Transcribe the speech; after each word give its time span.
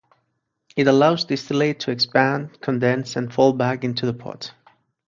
It 0.75 0.87
allows 0.87 1.25
distillate 1.25 1.79
to 1.81 1.91
expand, 1.91 2.59
condense, 2.59 3.15
and 3.15 3.31
fall 3.31 3.53
back 3.53 3.83
into 3.83 4.07
the 4.07 4.13
pot. 4.15 4.51